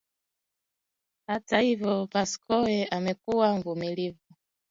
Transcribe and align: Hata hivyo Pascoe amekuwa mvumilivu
Hata 1.27 1.59
hivyo 1.59 2.07
Pascoe 2.07 2.85
amekuwa 2.87 3.57
mvumilivu 3.57 4.19